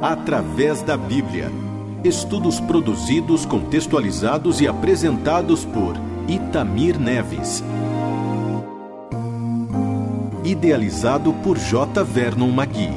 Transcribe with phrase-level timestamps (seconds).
[0.00, 1.50] Através da Bíblia.
[2.04, 5.96] Estudos produzidos, contextualizados e apresentados por
[6.28, 7.64] Itamir Neves.
[10.44, 12.04] Idealizado por J.
[12.04, 12.90] Vernon Magui.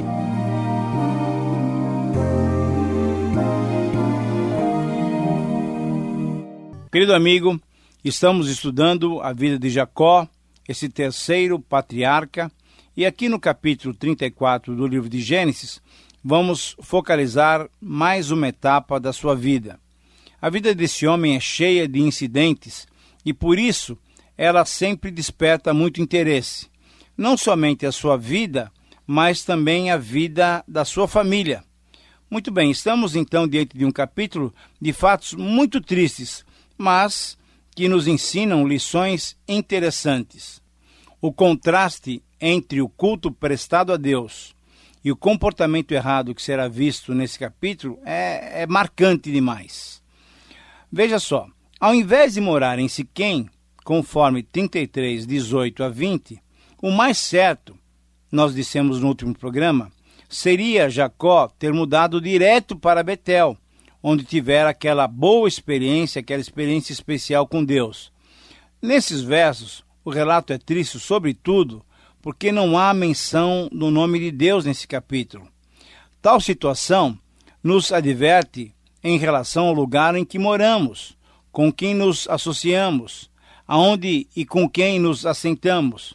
[6.91, 7.59] Querido amigo,
[8.05, 10.27] estamos estudando a vida de Jacó,
[10.69, 12.51] esse terceiro patriarca,
[12.95, 15.81] e aqui no capítulo 34 do livro de Gênesis,
[16.23, 19.79] vamos focalizar mais uma etapa da sua vida.
[20.41, 22.87] A vida desse homem é cheia de incidentes
[23.25, 23.97] e por isso
[24.37, 26.69] ela sempre desperta muito interesse.
[27.17, 28.71] Não somente a sua vida,
[29.05, 31.63] mas também a vida da sua família.
[32.29, 36.45] Muito bem, estamos então diante de um capítulo de fatos muito tristes,
[36.77, 37.37] mas
[37.75, 40.61] que nos ensinam lições interessantes.
[41.19, 44.55] O contraste entre o culto prestado a Deus
[45.03, 50.01] e o comportamento errado que será visto nesse capítulo é, é marcante demais.
[50.91, 51.47] Veja só,
[51.79, 53.49] ao invés de morar em Siquém,
[53.83, 56.41] conforme 33, 18 a 20,
[56.81, 57.77] o mais certo,
[58.31, 59.91] nós dissemos no último programa,
[60.29, 63.57] seria Jacó ter mudado direto para Betel,
[64.01, 68.11] onde tiver aquela boa experiência, aquela experiência especial com Deus.
[68.81, 71.85] Nesses versos, o relato é triste, sobretudo,
[72.21, 75.47] porque não há menção do nome de Deus nesse capítulo.
[76.21, 77.17] Tal situação
[77.63, 81.17] nos adverte em relação ao lugar em que moramos,
[81.51, 83.29] com quem nos associamos,
[83.67, 86.13] aonde e com quem nos assentamos.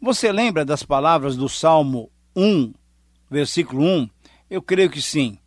[0.00, 2.72] Você lembra das palavras do Salmo 1,
[3.30, 4.08] versículo 1?
[4.50, 5.38] Eu creio que sim.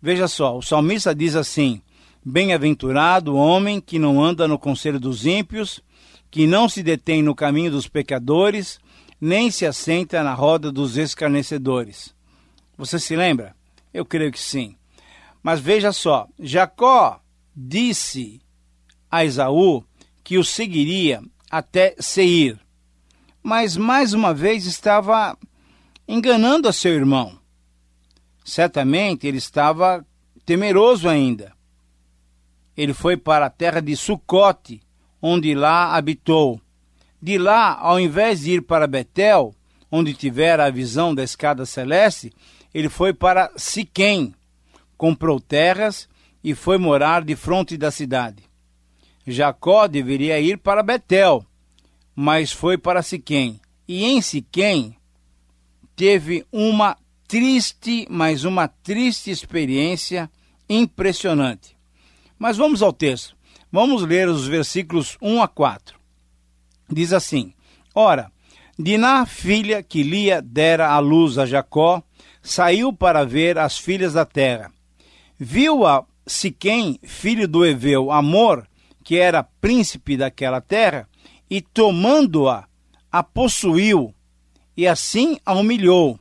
[0.00, 1.82] Veja só, o salmista diz assim:
[2.24, 5.80] Bem-aventurado o homem que não anda no conselho dos ímpios,
[6.30, 8.78] que não se detém no caminho dos pecadores,
[9.20, 12.14] nem se assenta na roda dos escarnecedores.
[12.76, 13.54] Você se lembra?
[13.92, 14.76] Eu creio que sim.
[15.42, 17.20] Mas veja só, Jacó
[17.54, 18.40] disse
[19.10, 19.84] a Esaú
[20.22, 22.58] que o seguiria até Seir.
[23.42, 25.36] Mas mais uma vez estava
[26.06, 27.38] enganando a seu irmão.
[28.44, 30.06] Certamente ele estava
[30.44, 31.52] temeroso ainda.
[32.76, 34.80] Ele foi para a terra de Sucote,
[35.20, 36.60] onde lá habitou.
[37.20, 39.54] De lá, ao invés de ir para Betel,
[39.90, 42.32] onde tivera a visão da escada celeste,
[42.72, 44.34] ele foi para Siquém,
[44.96, 46.08] comprou terras
[46.44, 48.42] e foi morar de frente da cidade.
[49.26, 51.44] Jacó deveria ir para Betel,
[52.14, 53.60] mas foi para Siquém.
[53.86, 54.96] E em Siquém
[55.96, 56.96] teve uma
[57.26, 60.30] triste, mas uma triste experiência
[60.68, 61.76] impressionante.
[62.38, 63.36] Mas vamos ao texto.
[63.70, 65.97] Vamos ler os versículos 1 a 4.
[66.90, 67.52] Diz assim:
[67.94, 68.30] Ora,
[68.78, 72.02] Diná, filha que Lia dera à luz a Jacó,
[72.42, 74.70] saiu para ver as filhas da terra.
[75.38, 78.66] Viu-a Siquém, filho do Eveu, Amor,
[79.02, 81.08] que era príncipe daquela terra,
[81.48, 82.66] e tomando-a,
[83.10, 84.14] a possuiu,
[84.76, 86.18] e assim a humilhou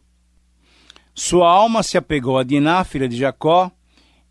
[1.18, 3.72] sua alma se apegou a Diná, filha de Jacó,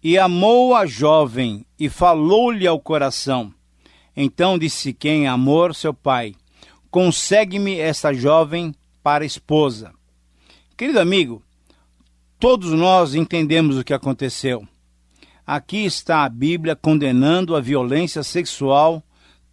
[0.00, 3.52] e amou a jovem, e falou-lhe ao coração.
[4.16, 6.34] Então disse quem amor seu pai:
[6.90, 9.92] Consegue-me esta jovem para esposa.
[10.76, 11.42] Querido amigo,
[12.38, 14.66] todos nós entendemos o que aconteceu.
[15.46, 19.02] Aqui está a Bíblia condenando a violência sexual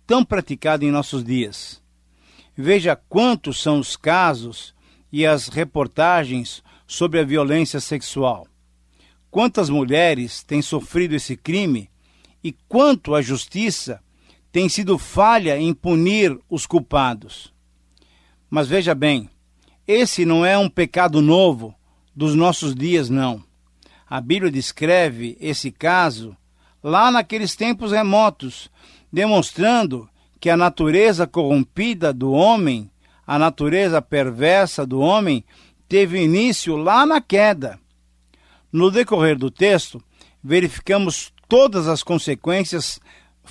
[0.08, 1.82] tão praticada em nossos dias.
[2.56, 4.74] Veja quantos são os casos
[5.12, 8.48] e as reportagens sobre a violência sexual.
[9.30, 11.90] Quantas mulheres têm sofrido esse crime
[12.44, 14.02] e quanto a justiça
[14.54, 17.52] tem sido falha em punir os culpados.
[18.48, 19.28] Mas veja bem,
[19.88, 21.74] esse não é um pecado novo
[22.16, 23.44] dos nossos dias, não.
[24.08, 26.38] A Bíblia descreve esse caso
[26.84, 28.70] lá naqueles tempos remotos,
[29.12, 30.08] demonstrando
[30.40, 32.92] que a natureza corrompida do homem,
[33.26, 35.44] a natureza perversa do homem,
[35.90, 37.80] teve início lá na queda.
[38.72, 40.00] No decorrer do texto,
[40.44, 43.00] verificamos todas as consequências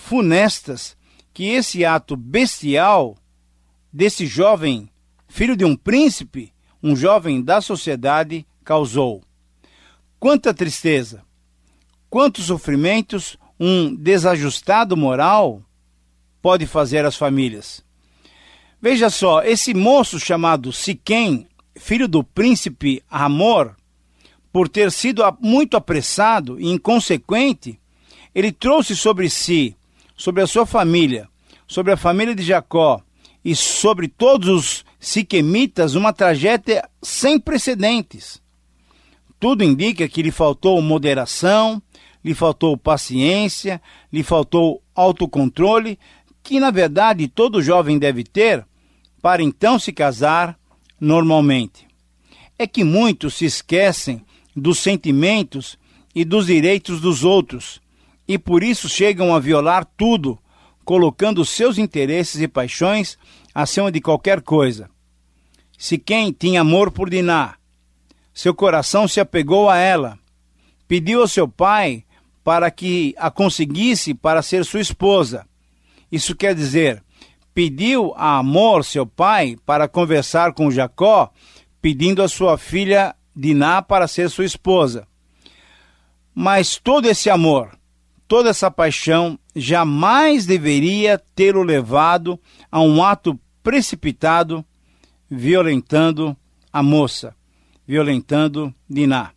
[0.06, 0.96] funestas
[1.32, 3.16] que esse ato bestial
[3.92, 4.88] desse jovem,
[5.28, 6.52] filho de um príncipe,
[6.82, 9.22] um jovem da sociedade, causou.
[10.18, 11.22] Quanta tristeza,
[12.10, 15.62] quantos sofrimentos um desajustado moral
[16.40, 17.84] pode fazer às famílias.
[18.80, 21.46] Veja só, esse moço chamado Siquém
[21.76, 23.76] filho do príncipe Amor,
[24.52, 27.80] por ter sido muito apressado e inconsequente,
[28.34, 29.76] ele trouxe sobre si,
[30.22, 31.28] sobre a sua família,
[31.66, 33.02] sobre a família de Jacó
[33.44, 38.40] e sobre todos os siquemitas uma tragédia sem precedentes.
[39.40, 41.82] tudo indica que lhe faltou moderação,
[42.24, 43.82] lhe faltou paciência,
[44.12, 45.98] lhe faltou autocontrole,
[46.40, 48.64] que na verdade todo jovem deve ter
[49.20, 50.56] para então se casar
[51.00, 51.84] normalmente.
[52.56, 55.76] É que muitos se esquecem dos sentimentos
[56.14, 57.81] e dos direitos dos outros
[58.26, 60.38] e por isso chegam a violar tudo,
[60.84, 63.18] colocando seus interesses e paixões
[63.54, 64.88] acima de qualquer coisa.
[65.78, 67.54] Se quem tinha amor por Diná,
[68.32, 70.18] seu coração se apegou a ela,
[70.86, 72.04] pediu ao seu pai
[72.44, 75.46] para que a conseguisse para ser sua esposa.
[76.10, 77.02] Isso quer dizer,
[77.54, 81.30] pediu a Amor, seu pai, para conversar com Jacó,
[81.80, 85.06] pedindo a sua filha Diná para ser sua esposa.
[86.34, 87.78] Mas todo esse amor,
[88.26, 92.38] toda essa paixão jamais deveria tê-lo levado
[92.70, 94.64] a um ato precipitado,
[95.30, 96.36] violentando
[96.72, 97.34] a moça,
[97.86, 99.32] violentando Diná.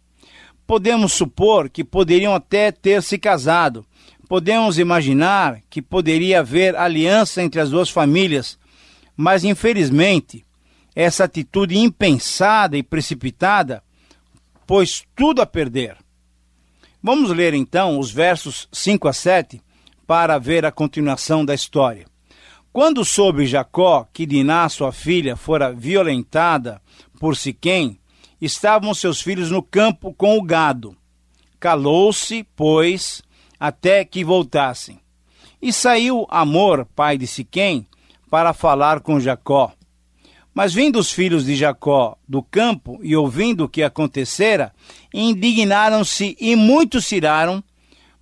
[0.66, 3.86] Podemos supor que poderiam até ter se casado.
[4.28, 8.58] Podemos imaginar que poderia haver aliança entre as duas famílias,
[9.16, 10.44] mas infelizmente
[10.96, 13.84] essa atitude impensada e precipitada
[14.66, 15.98] pôs tudo a perder.
[17.08, 19.62] Vamos ler então os versos 5 a 7
[20.08, 22.08] para ver a continuação da história.
[22.74, 26.82] Quando soube Jacó que Diná, sua filha, fora violentada
[27.20, 28.00] por Siquém,
[28.42, 30.98] estavam seus filhos no campo com o gado.
[31.60, 33.22] Calou-se, pois,
[33.60, 35.00] até que voltassem.
[35.62, 37.86] E saiu Amor, pai de Siquém,
[38.32, 39.72] para falar com Jacó.
[40.56, 44.74] Mas vindo os filhos de Jacó do campo e ouvindo o que acontecera,
[45.14, 47.62] indignaram-se e muito se iraram,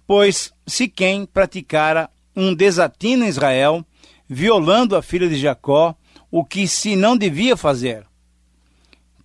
[0.07, 3.85] pois Siquém praticara um desatino em Israel,
[4.27, 5.95] violando a filha de Jacó,
[6.31, 8.06] o que se não devia fazer.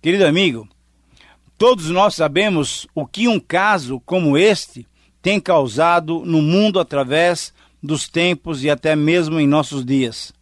[0.01, 0.67] Querido amigo,
[1.57, 4.85] todos nós sabemos o que um caso como este
[5.21, 10.33] tem causado no mundo através dos tempos e até mesmo em nossos dias.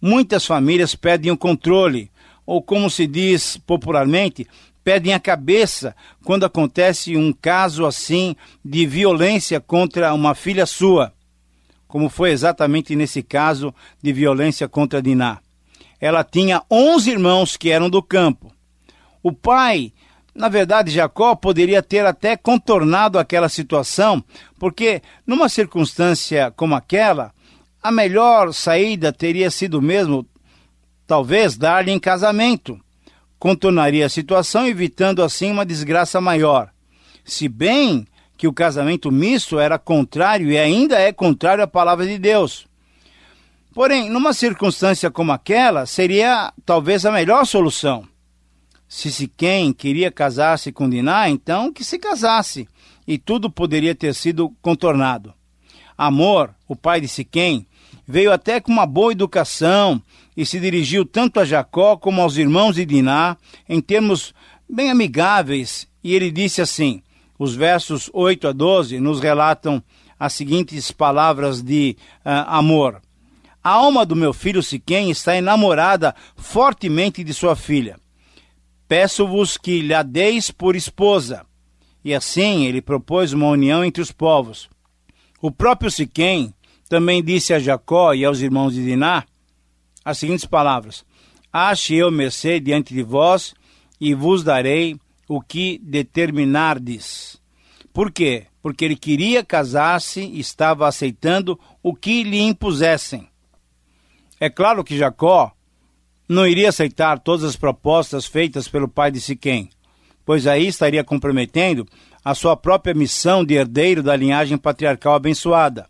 [0.00, 2.10] Muitas famílias perdem o controle,
[2.46, 4.46] ou como se diz popularmente,
[4.84, 8.34] perdem a cabeça quando acontece um caso assim
[8.64, 11.12] de violência contra uma filha sua,
[11.86, 15.40] como foi exatamente nesse caso de violência contra Diná.
[16.00, 18.52] Ela tinha 11 irmãos que eram do campo.
[19.22, 19.92] O pai,
[20.34, 24.22] na verdade, Jacó poderia ter até contornado aquela situação,
[24.58, 27.34] porque numa circunstância como aquela,
[27.82, 30.26] a melhor saída teria sido mesmo,
[31.06, 32.78] talvez, dar-lhe em casamento.
[33.38, 36.70] Contornaria a situação, evitando assim uma desgraça maior.
[37.24, 42.18] Se bem que o casamento misto era contrário e ainda é contrário à palavra de
[42.18, 42.66] Deus.
[43.74, 48.06] Porém, numa circunstância como aquela, seria talvez a melhor solução.
[48.88, 52.68] Se Siquém queria casar-se com Diná, então que se casasse,
[53.06, 55.34] e tudo poderia ter sido contornado.
[55.98, 57.66] Amor, o pai de Siquém,
[58.06, 60.00] veio até com uma boa educação
[60.36, 63.36] e se dirigiu tanto a Jacó como aos irmãos de Diná
[63.68, 64.32] em termos
[64.70, 67.02] bem amigáveis, e ele disse assim:
[67.36, 69.82] os versos 8 a 12 nos relatam
[70.18, 73.00] as seguintes palavras de uh, amor.
[73.62, 77.98] A alma do meu filho Siquém está enamorada fortemente de sua filha.
[78.86, 81.44] Peço-vos que lhe deis por esposa.
[82.04, 84.70] E assim ele propôs uma união entre os povos.
[85.40, 86.52] O próprio Siquém
[86.88, 89.24] também disse a Jacó e aos irmãos de Diná
[90.04, 91.04] as seguintes palavras:
[91.52, 93.54] Ache eu mercê diante de vós
[94.00, 94.96] e vos darei
[95.28, 97.40] o que determinardes.
[97.92, 98.46] Por quê?
[98.62, 103.28] Porque ele queria casar-se e estava aceitando o que lhe impusessem.
[104.40, 105.52] É claro que Jacó
[106.28, 109.70] não iria aceitar todas as propostas feitas pelo pai de Siquém,
[110.28, 111.88] pois aí estaria comprometendo
[112.22, 115.86] a sua própria missão de herdeiro da linhagem patriarcal abençoada.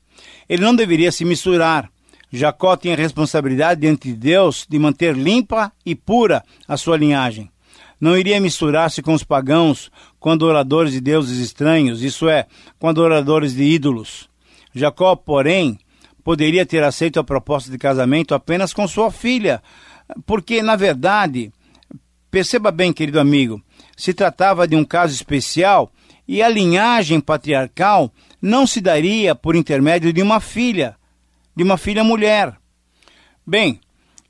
[0.49, 1.91] Ele não deveria se misturar.
[2.31, 7.51] Jacó tinha responsabilidade diante de Deus de manter limpa e pura a sua linhagem.
[8.01, 9.91] Não iria misturar-se com os pagãos,
[10.21, 12.47] com adoradores de deuses estranhos, isso é,
[12.79, 14.29] com adoradores de ídolos.
[14.73, 15.77] Jacó, porém,
[16.23, 19.61] poderia ter aceito a proposta de casamento apenas com sua filha,
[20.25, 21.51] porque, na verdade,
[22.31, 23.61] perceba bem, querido amigo,
[23.99, 25.93] se tratava de um caso especial
[26.27, 30.97] e a linhagem patriarcal não se daria por intermédio de uma filha,
[31.55, 32.57] de uma filha mulher.
[33.45, 33.81] Bem,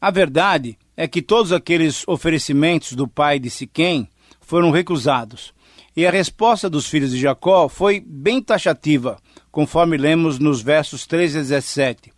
[0.00, 4.08] a verdade é que todos aqueles oferecimentos do pai de Siquém
[4.40, 5.52] foram recusados.
[5.94, 9.18] E a resposta dos filhos de Jacó foi bem taxativa,
[9.50, 12.10] conforme lemos nos versos 13 a 17.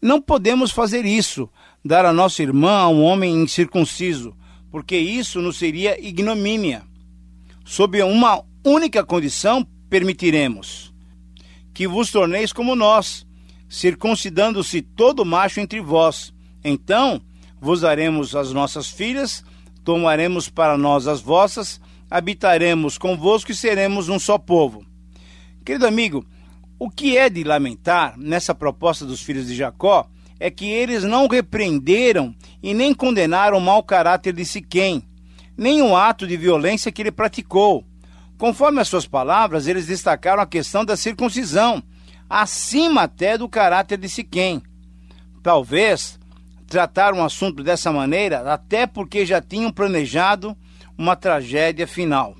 [0.00, 1.50] Não podemos fazer isso,
[1.84, 4.34] dar a nossa irmã a um homem incircunciso,
[4.70, 6.93] porque isso nos seria ignomínia.
[7.64, 10.92] Sob uma única condição permitiremos:
[11.72, 13.26] que vos torneis como nós,
[13.68, 16.32] circuncidando-se todo macho entre vós.
[16.62, 17.20] Então
[17.60, 19.44] vos daremos as nossas filhas,
[19.82, 21.80] tomaremos para nós as vossas,
[22.10, 24.84] habitaremos convosco e seremos um só povo.
[25.64, 26.26] Querido amigo,
[26.78, 30.06] o que é de lamentar nessa proposta dos filhos de Jacó
[30.38, 35.02] é que eles não repreenderam e nem condenaram o mau caráter de Siquém,
[35.58, 37.84] o ato de violência que ele praticou.
[38.38, 41.82] Conforme as suas palavras, eles destacaram a questão da circuncisão,
[42.28, 44.62] acima até do caráter de Siquém.
[45.42, 46.18] Talvez
[46.66, 50.56] trataram o assunto dessa maneira até porque já tinham planejado
[50.98, 52.34] uma tragédia final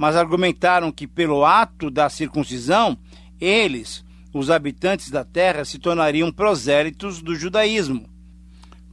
[0.00, 2.96] mas argumentaram que pelo ato da circuncisão,
[3.38, 4.02] eles,
[4.32, 8.08] os habitantes da terra, se tornariam prosélitos do judaísmo.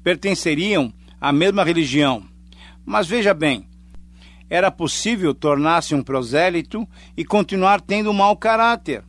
[0.03, 2.25] Pertenceriam à mesma religião.
[2.88, 3.67] Mas veja bem,
[4.50, 9.03] era possível tornar-se um prosélito e continuar tendo um mau caráter.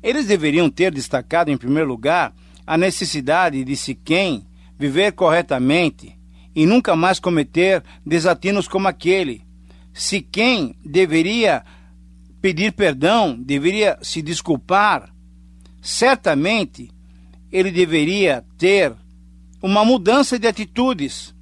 [0.00, 2.32] Eles deveriam ter destacado, em primeiro lugar,
[2.64, 4.46] a necessidade de Siquém
[4.78, 6.16] viver corretamente
[6.54, 9.44] e nunca mais cometer desatinos como aquele,
[9.92, 11.64] se quem deveria
[12.40, 15.12] pedir perdão, deveria se desculpar,
[15.82, 16.92] certamente
[17.50, 18.92] ele deveria ter
[19.60, 21.34] uma mudança de atitudes.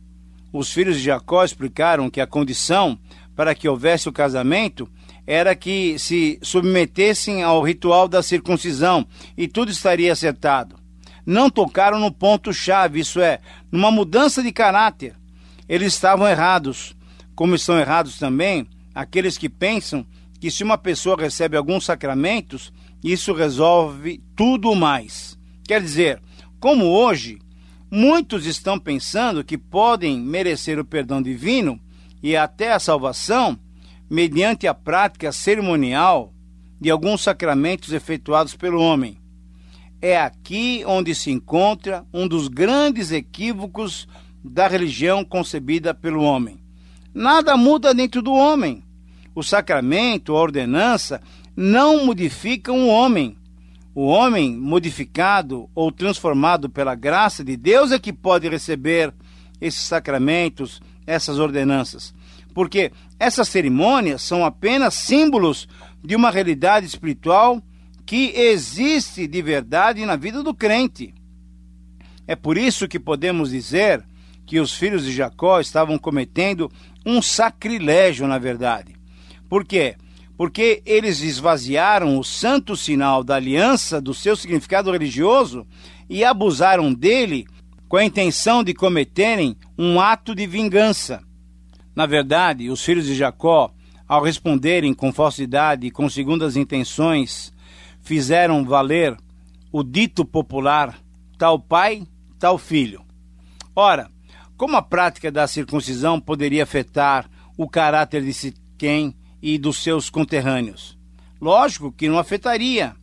[0.55, 2.97] Os filhos de Jacó explicaram que a condição
[3.35, 4.89] para que houvesse o casamento
[5.27, 9.05] era que se submetessem ao ritual da circuncisão
[9.37, 10.77] e tudo estaria acertado.
[11.27, 13.41] Não tocaram no ponto-chave, isso é,
[13.73, 15.17] numa mudança de caráter.
[15.69, 16.95] Eles estavam errados
[17.35, 20.07] como estão errados também aqueles que pensam
[20.39, 25.37] que se uma pessoa recebe alguns sacramentos, isso resolve tudo mais.
[25.67, 26.23] Quer dizer,
[26.61, 27.41] como hoje,
[27.91, 31.81] muitos estão pensando que podem merecer o perdão divino
[32.23, 33.59] e até a salvação
[34.09, 36.33] mediante a prática cerimonial
[36.81, 39.19] de alguns sacramentos efetuados pelo homem.
[40.01, 44.07] É aqui onde se encontra um dos grandes equívocos
[44.45, 46.59] da religião concebida pelo homem.
[47.15, 48.85] Nada muda dentro do homem.
[49.35, 51.23] O sacramento, a ordenança,
[51.57, 53.37] não modificam o homem.
[53.95, 59.15] O homem modificado ou transformado pela graça de Deus é que pode receber
[59.61, 62.13] esses sacramentos, essas ordenanças.
[62.53, 65.69] Porque essas cerimônias são apenas símbolos
[66.03, 67.63] de uma realidade espiritual
[68.05, 71.15] que existe de verdade na vida do crente.
[72.27, 74.05] É por isso que podemos dizer
[74.45, 76.71] que os filhos de Jacó estavam cometendo
[77.07, 78.95] um sacrilégio, na verdade.
[79.49, 79.97] Por quê?
[80.37, 85.67] Porque eles esvaziaram o santo sinal da aliança do seu significado religioso
[86.09, 87.47] e abusaram dele
[87.89, 91.23] com a intenção de cometerem um ato de vingança.
[91.95, 93.71] Na verdade, os filhos de Jacó,
[94.09, 97.53] ao responderem com falsidade e com segundas intenções,
[98.03, 99.17] fizeram valer
[99.71, 100.99] o dito popular:
[101.39, 102.07] tal pai,
[102.39, 103.03] tal filho.
[103.77, 104.11] Ora,
[104.57, 109.15] como a prática da circuncisão poderia afetar o caráter de Siquém
[109.45, 110.97] e dos seus conterrâneos?
[111.39, 112.97] Lógico que não afetaria.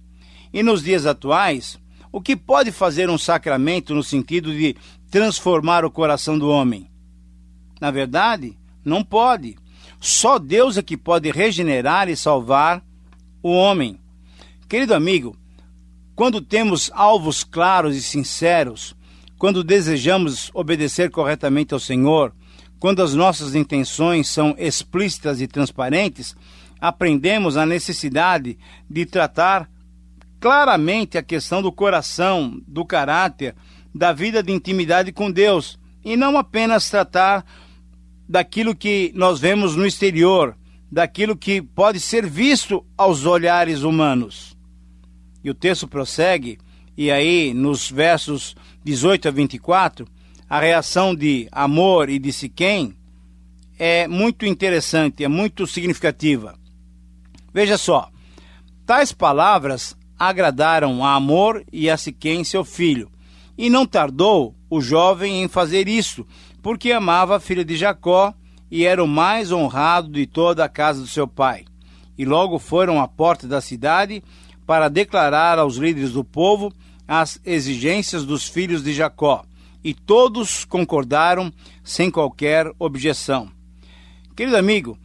[0.51, 1.79] E nos dias atuais,
[2.11, 4.75] o que pode fazer um sacramento no sentido de
[5.11, 6.89] transformar o coração do homem?
[7.79, 9.55] Na verdade, não pode.
[9.99, 12.83] Só Deus é que pode regenerar e salvar
[13.43, 13.99] o homem.
[14.67, 15.37] Querido amigo,
[16.15, 18.95] quando temos alvos claros e sinceros,
[19.37, 22.33] quando desejamos obedecer corretamente ao Senhor,
[22.81, 26.35] quando as nossas intenções são explícitas e transparentes,
[26.81, 28.57] aprendemos a necessidade
[28.89, 29.69] de tratar
[30.39, 33.53] claramente a questão do coração, do caráter,
[33.93, 37.45] da vida de intimidade com Deus, e não apenas tratar
[38.27, 40.57] daquilo que nós vemos no exterior,
[40.91, 44.57] daquilo que pode ser visto aos olhares humanos.
[45.43, 46.57] E o texto prossegue,
[46.97, 50.07] e aí nos versos 18 a 24,
[50.51, 52.93] a reação de Amor e de Siquém
[53.79, 56.59] é muito interessante, é muito significativa.
[57.53, 58.09] Veja só,
[58.85, 63.09] tais palavras agradaram a Amor e a Siquém, seu filho,
[63.57, 66.27] e não tardou o jovem em fazer isso,
[66.61, 68.33] porque amava a filha de Jacó
[68.69, 71.63] e era o mais honrado de toda a casa do seu pai.
[72.17, 74.21] E logo foram à porta da cidade
[74.67, 76.73] para declarar aos líderes do povo
[77.07, 79.45] as exigências dos filhos de Jacó,
[79.83, 81.51] e todos concordaram
[81.83, 83.49] sem qualquer objeção.
[84.35, 84.97] Querido amigo,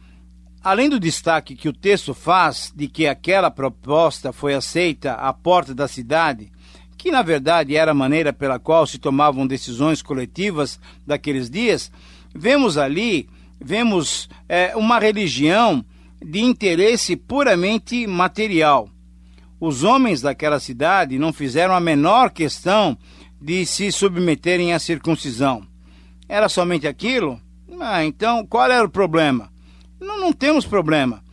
[0.63, 5.73] além do destaque que o texto faz de que aquela proposta foi aceita à porta
[5.73, 6.51] da cidade,
[6.97, 11.91] que na verdade era a maneira pela qual se tomavam decisões coletivas daqueles dias,
[12.33, 13.29] vemos ali
[13.59, 15.83] vemos é, uma religião
[16.23, 18.89] de interesse puramente material.
[19.59, 22.97] Os homens daquela cidade não fizeram a menor questão
[23.41, 25.65] de se submeterem à circuncisão.
[26.27, 27.39] Era somente aquilo?
[27.79, 29.51] Ah, então qual era o problema?
[29.99, 31.23] Não, não temos problema.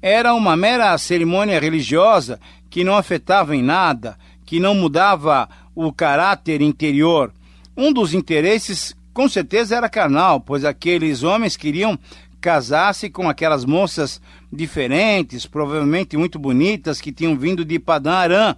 [0.00, 6.60] Era uma mera cerimônia religiosa que não afetava em nada, que não mudava o caráter
[6.60, 7.32] interior.
[7.76, 11.98] Um dos interesses, com certeza, era carnal, pois aqueles homens queriam
[12.40, 14.20] casar-se com aquelas moças
[14.52, 18.56] diferentes, provavelmente muito bonitas, que tinham vindo de Padã Arã.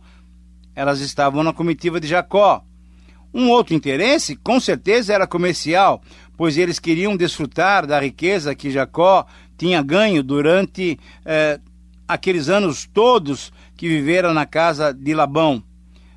[0.75, 2.65] Elas estavam na comitiva de Jacó.
[3.33, 6.03] Um outro interesse, com certeza, era comercial,
[6.37, 11.61] pois eles queriam desfrutar da riqueza que Jacó tinha ganho durante eh,
[12.07, 15.63] aqueles anos todos que viveram na casa de Labão.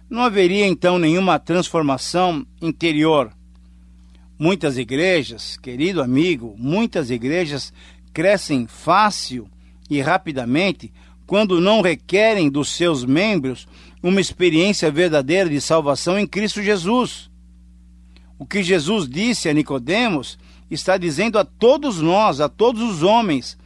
[0.09, 3.31] Não haveria então nenhuma transformação interior.
[4.37, 7.73] Muitas igrejas, querido amigo, muitas igrejas
[8.13, 9.49] crescem fácil
[9.89, 10.91] e rapidamente
[11.27, 13.67] quando não requerem dos seus membros
[14.01, 17.29] uma experiência verdadeira de salvação em Cristo Jesus.
[18.37, 20.37] O que Jesus disse a Nicodemos
[20.71, 23.57] está dizendo a todos nós, a todos os homens,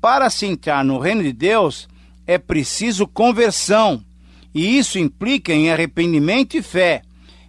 [0.00, 1.88] para se entrar no reino de Deus
[2.26, 4.04] é preciso conversão,
[4.54, 7.02] e isso implica em arrependimento e fé.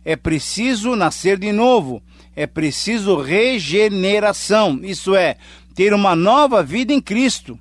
[0.04, 2.02] É preciso nascer de novo,
[2.36, 5.38] é preciso regeneração, isso é,
[5.76, 7.60] ter uma nova vida em Cristo.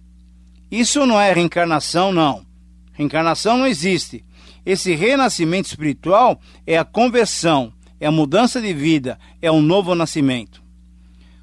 [0.70, 2.46] Isso não é reencarnação, não.
[2.92, 4.24] Reencarnação não existe.
[4.64, 10.62] Esse renascimento espiritual é a conversão, é a mudança de vida, é um novo nascimento.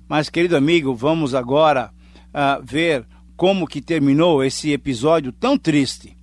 [0.08, 1.92] Mas, querido amigo, vamos agora
[2.30, 6.18] uh, ver como que terminou esse episódio tão triste.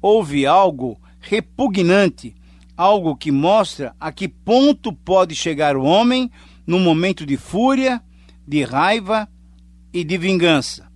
[0.00, 2.34] Houve algo repugnante,
[2.76, 6.30] algo que mostra a que ponto pode chegar o homem
[6.66, 8.02] num momento de fúria,
[8.46, 9.28] de raiva
[9.92, 10.88] e de vingança.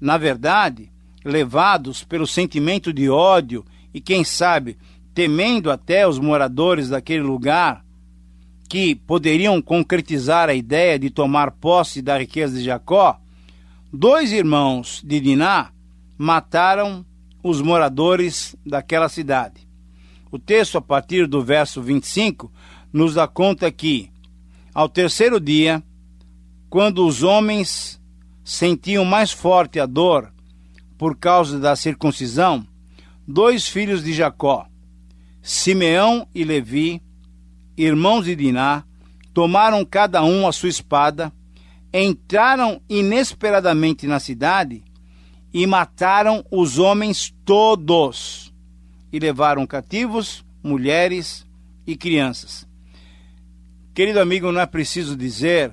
[0.00, 0.90] Na verdade,
[1.24, 3.64] levados pelo sentimento de ódio
[3.96, 4.76] e, quem sabe,
[5.14, 7.82] temendo até os moradores daquele lugar,
[8.68, 13.18] que poderiam concretizar a ideia de tomar posse da riqueza de Jacó,
[13.90, 15.70] dois irmãos de Diná
[16.18, 17.06] mataram
[17.42, 19.66] os moradores daquela cidade.
[20.30, 22.52] O texto, a partir do verso 25,
[22.92, 24.10] nos dá conta que,
[24.74, 25.82] ao terceiro dia,
[26.68, 27.98] quando os homens
[28.44, 30.30] sentiam mais forte a dor
[30.98, 32.66] por causa da circuncisão,
[33.26, 34.68] dois filhos de Jacó,
[35.42, 37.02] Simeão e Levi,
[37.76, 38.84] irmãos de Diná,
[39.34, 41.32] tomaram cada um a sua espada,
[41.92, 44.84] entraram inesperadamente na cidade
[45.52, 48.52] e mataram os homens todos,
[49.12, 51.46] e levaram cativos mulheres
[51.86, 52.66] e crianças.
[53.94, 55.72] Querido amigo, não é preciso dizer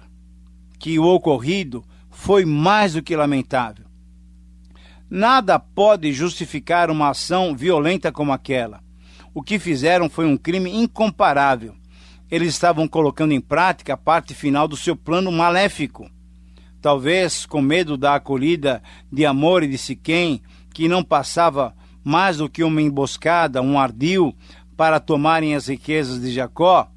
[0.79, 3.85] que o ocorrido foi mais do que lamentável.
[5.15, 8.81] Nada pode justificar uma ação violenta como aquela.
[9.31, 11.75] O que fizeram foi um crime incomparável.
[12.31, 16.09] Eles estavam colocando em prática a parte final do seu plano maléfico.
[16.81, 20.41] Talvez com medo da acolhida de amor e de Siquém,
[20.73, 24.35] que não passava mais do que uma emboscada, um ardil,
[24.75, 26.89] para tomarem as riquezas de Jacó,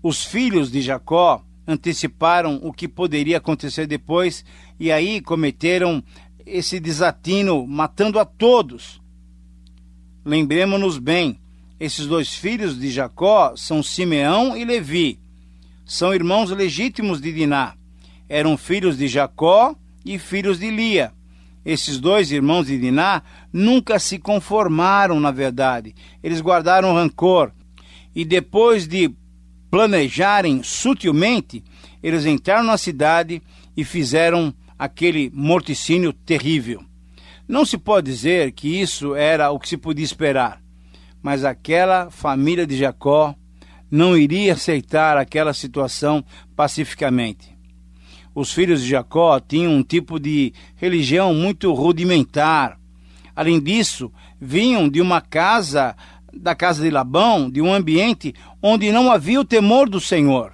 [0.00, 4.44] os filhos de Jacó anteciparam o que poderia acontecer depois
[4.78, 6.02] e aí cometeram
[6.50, 9.00] esse desatino, matando a todos.
[10.24, 11.38] Lembremos-nos bem,
[11.78, 15.20] esses dois filhos de Jacó são Simeão e Levi.
[15.84, 17.74] São irmãos legítimos de Diná.
[18.28, 21.12] Eram filhos de Jacó e filhos de Lia.
[21.64, 25.94] Esses dois irmãos de Diná nunca se conformaram, na verdade.
[26.22, 27.52] Eles guardaram rancor.
[28.14, 29.14] E depois de
[29.70, 31.62] planejarem sutilmente,
[32.02, 33.42] eles entraram na cidade
[33.76, 36.84] e fizeram aquele morticínio terrível.
[37.48, 40.62] Não se pode dizer que isso era o que se podia esperar,
[41.22, 43.34] mas aquela família de Jacó
[43.90, 46.22] não iria aceitar aquela situação
[46.54, 47.56] pacificamente.
[48.34, 52.78] Os filhos de Jacó tinham um tipo de religião muito rudimentar.
[53.34, 55.96] Além disso, vinham de uma casa
[56.32, 60.52] da casa de Labão, de um ambiente onde não havia o temor do Senhor.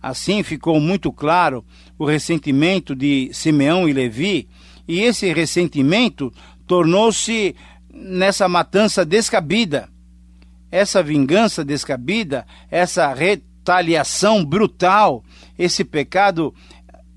[0.00, 1.64] Assim ficou muito claro
[1.98, 4.48] o ressentimento de Simeão e Levi,
[4.86, 6.32] e esse ressentimento
[6.66, 7.54] tornou-se
[7.92, 9.88] nessa matança descabida.
[10.70, 15.24] Essa vingança descabida, essa retaliação brutal,
[15.58, 16.54] esse pecado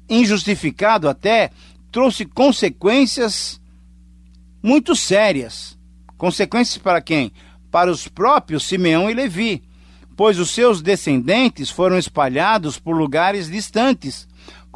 [0.09, 1.49] injustificado até,
[1.91, 3.59] trouxe consequências
[4.61, 5.77] muito sérias.
[6.17, 7.31] Consequências para quem?
[7.71, 9.63] para os próprios Simeão e Levi,
[10.15, 14.26] pois os seus descendentes foram espalhados por lugares distantes,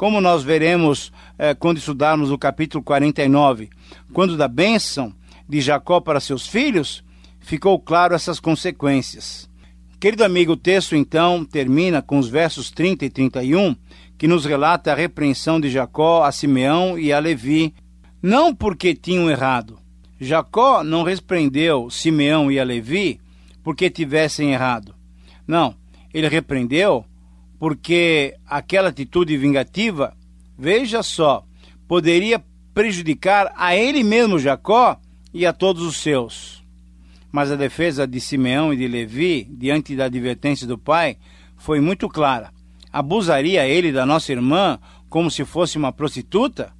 [0.02, 3.70] Como nós veremos eh, quando estudarmos o capítulo 49,
[4.12, 5.14] quando da bênção
[5.48, 7.04] de Jacó para seus filhos,
[7.38, 9.48] ficou claro essas consequências.
[10.00, 13.76] Querido amigo, o texto então termina com os versos 30 e 31,
[14.18, 17.72] que nos relata a repreensão de Jacó a Simeão e a Levi,
[18.20, 19.78] não porque tinham errado.
[20.20, 23.20] Jacó não repreendeu Simeão e a Levi
[23.62, 24.96] porque tivessem errado.
[25.46, 25.76] Não,
[26.12, 27.04] ele repreendeu
[27.62, 30.16] porque aquela atitude vingativa,
[30.58, 31.44] veja só,
[31.86, 32.42] poderia
[32.74, 34.98] prejudicar a ele mesmo, Jacó,
[35.32, 36.64] e a todos os seus.
[37.30, 41.16] Mas a defesa de Simeão e de Levi, diante da advertência do pai,
[41.56, 42.52] foi muito clara.
[42.92, 44.76] Abusaria ele da nossa irmã
[45.08, 46.72] como se fosse uma prostituta?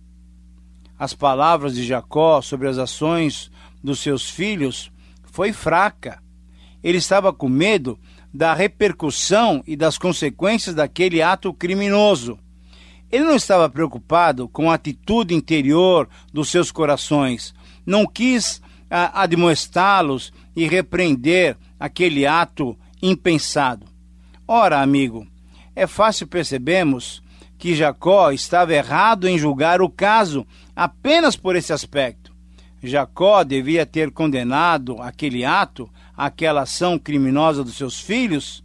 [0.98, 3.52] As palavras de Jacó sobre as ações
[3.84, 4.90] dos seus filhos
[5.22, 6.20] foi fraca.
[6.82, 7.96] Ele estava com medo
[8.32, 12.38] da repercussão e das consequências daquele ato criminoso.
[13.10, 20.32] Ele não estava preocupado com a atitude interior dos seus corações, não quis ah, admoestá-los
[20.56, 23.86] e repreender aquele ato impensado.
[24.48, 25.26] Ora, amigo,
[25.74, 27.22] é fácil percebermos
[27.58, 32.32] que Jacó estava errado em julgar o caso apenas por esse aspecto.
[32.82, 38.64] Jacó devia ter condenado aquele ato, aquela ação criminosa dos seus filhos,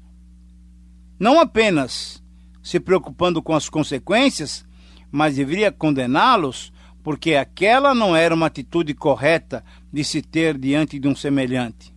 [1.20, 2.24] não apenas
[2.62, 4.66] se preocupando com as consequências,
[5.12, 6.72] mas deveria condená-los
[7.04, 11.94] porque aquela não era uma atitude correta de se ter diante de um semelhante.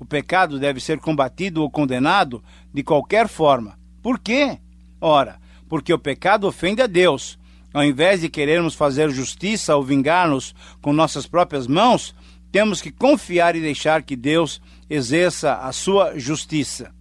[0.00, 3.78] O pecado deve ser combatido ou condenado de qualquer forma.
[4.02, 4.58] Por quê?
[5.00, 7.38] Ora, porque o pecado ofende a Deus.
[7.74, 12.14] Ao invés de querermos fazer justiça ou vingar-nos com nossas próprias mãos,
[12.50, 16.94] temos que confiar e deixar que Deus exerça a sua justiça.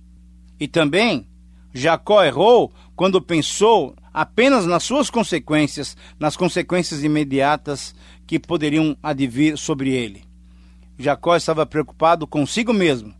[0.60, 1.28] E também,
[1.74, 7.94] Jacó errou quando pensou apenas nas suas consequências, nas consequências imediatas
[8.26, 10.24] que poderiam advir sobre ele.
[10.98, 13.14] Jacó estava preocupado consigo mesmo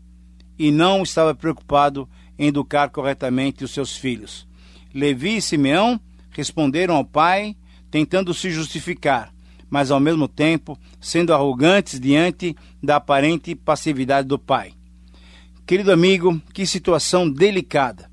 [0.58, 4.46] e não estava preocupado em educar corretamente os seus filhos.
[4.92, 6.00] Levi e Simeão
[6.30, 7.56] responderam ao pai,
[7.90, 9.32] tentando se justificar,
[9.70, 14.72] mas ao mesmo tempo sendo arrogantes diante da aparente passividade do pai.
[15.66, 18.10] Querido amigo, que situação delicada.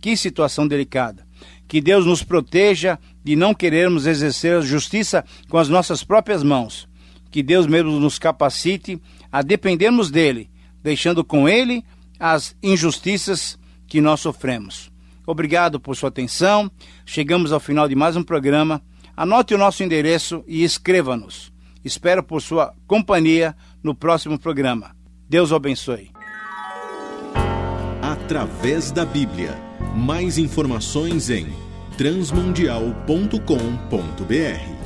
[0.00, 1.26] Que situação delicada.
[1.66, 6.88] Que Deus nos proteja de não querermos exercer a justiça com as nossas próprias mãos.
[7.30, 9.00] Que Deus mesmo nos capacite
[9.32, 10.50] a dependermos dele,
[10.82, 11.84] deixando com ele
[12.20, 14.92] as injustiças que nós sofremos.
[15.26, 16.70] Obrigado por sua atenção.
[17.06, 18.82] Chegamos ao final de mais um programa.
[19.16, 21.52] Anote o nosso endereço e escreva-nos.
[21.84, 24.96] Espero por sua companhia no próximo programa.
[25.28, 26.10] Deus o abençoe.
[28.02, 29.58] Através da Bíblia
[29.94, 31.46] mais informações em
[31.96, 34.81] transmundial.com.br.